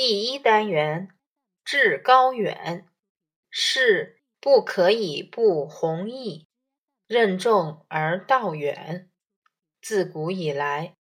[0.00, 1.08] 第一单元，
[1.64, 2.86] 志高远，
[3.50, 6.46] 事不可以不弘毅，
[7.08, 9.10] 任重而道远。
[9.82, 10.94] 自古以来，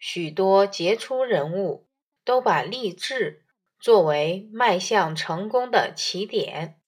[0.00, 1.86] 许多杰出人物
[2.24, 3.46] 都把立志
[3.78, 6.80] 作为迈向成功的起点，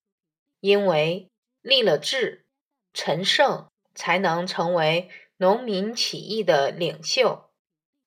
[0.58, 2.44] 因为立了志，
[2.92, 7.52] 陈胜才能成为农民起义的领袖，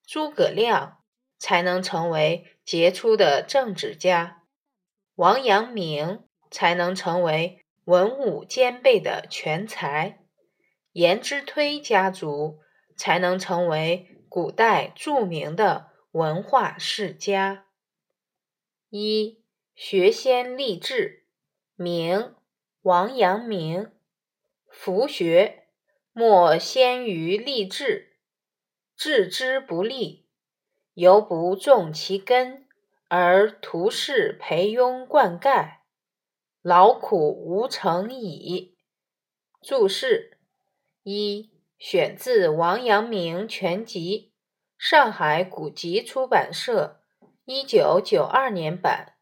[0.05, 1.04] 诸葛亮
[1.37, 2.51] 才能成为。
[2.65, 4.41] 杰出的政治家
[5.13, 10.25] 王阳明才能成为文武兼备的全才，
[10.93, 12.59] 颜之推家族
[12.97, 17.67] 才能成为古代著名的文化世家。
[18.89, 19.43] 一
[19.75, 21.27] 学先立志，
[21.75, 22.33] 明
[22.81, 23.91] 王阳明。
[24.67, 25.67] 夫学
[26.11, 28.17] 莫先于立志，
[28.97, 30.24] 志之不立。
[30.95, 32.65] 犹不种其根，
[33.09, 35.79] 而徒是培庸灌溉，
[36.61, 38.77] 劳苦无成矣。
[39.61, 40.37] 注释
[41.03, 44.31] 一：选自《王阳明全集》，
[44.77, 47.01] 上海古籍出版社，
[47.43, 49.15] 一九九二年版，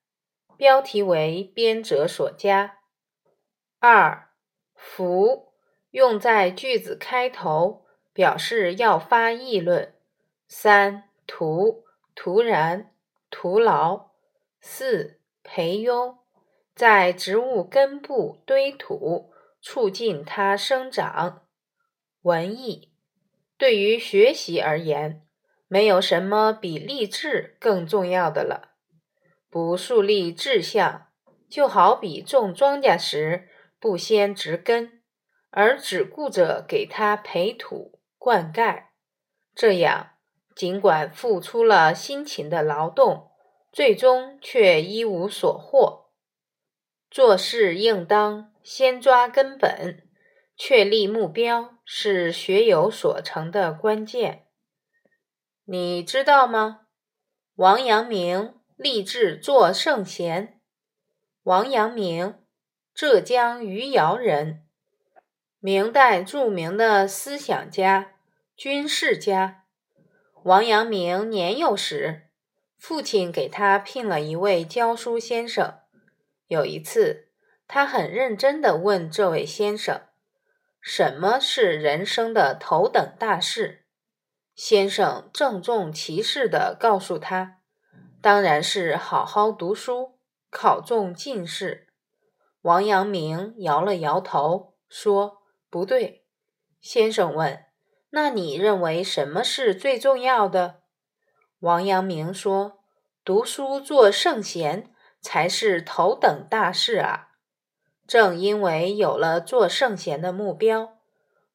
[0.56, 2.78] 标题为编者所加。
[3.80, 4.30] 二：
[4.76, 5.54] 夫
[5.90, 9.96] 用在句子开头，表示要发议论。
[10.48, 11.10] 三。
[11.36, 12.92] 徒徒然
[13.32, 14.12] 徒劳。
[14.62, 16.20] 四培优，
[16.76, 21.48] 在植物根部堆土，促进它生长。
[22.22, 22.94] 文艺，
[23.58, 25.26] 对于学习而言，
[25.68, 28.76] 没有什么比立志更重要的了。
[29.50, 31.08] 不树立志向，
[31.50, 35.02] 就好比种庄稼时不先植根，
[35.50, 38.84] 而只顾着给它培土灌溉，
[39.56, 40.12] 这样。
[40.56, 43.32] 尽管付出了辛勤的劳动，
[43.72, 46.12] 最终却一无所获。
[47.10, 50.08] 做事应当先抓根本，
[50.56, 54.48] 确立目标是学有所成的关键。
[55.66, 56.82] 你知道吗？
[57.56, 60.60] 王阳明立志做圣贤。
[61.44, 62.36] 王阳明，
[62.94, 64.64] 浙江余姚人，
[65.60, 68.14] 明代著名的思想家、
[68.56, 69.63] 军事家。
[70.44, 72.28] 王阳明年幼时，
[72.78, 75.80] 父亲给他聘了一位教书先生。
[76.48, 77.30] 有一次，
[77.66, 80.02] 他很认真地问这位先生
[80.82, 83.86] ：“什么是人生的头等大事？”
[84.54, 87.62] 先生郑重其事地告诉他
[88.22, 91.88] ：“当然是好好读书，考中进士。”
[92.64, 96.26] 王阳明摇了摇头，说：“不对。”
[96.82, 97.64] 先生问。
[98.16, 100.82] 那你认为什么是最重要的？
[101.62, 102.84] 王阳明说
[103.26, 107.30] ：“读书做圣贤才是头等大事啊！”
[108.06, 111.00] 正因为有了做圣贤的目标，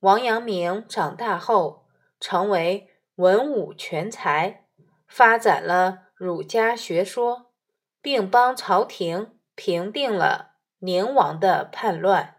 [0.00, 1.84] 王阳明长大后
[2.18, 4.64] 成为文武全才，
[5.06, 7.52] 发展了儒家学说，
[8.02, 12.37] 并帮朝廷平定了宁王的叛乱。